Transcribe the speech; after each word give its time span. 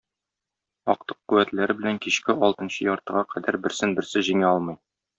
Актык 0.93 1.19
куәтләре 1.33 1.77
белән 1.83 2.01
кичке 2.07 2.39
алтынчы 2.49 2.91
яртыга 2.91 3.25
кадәр 3.37 3.63
берсен-берсе 3.67 4.29
җиңә 4.31 4.53
алмый. 4.55 4.85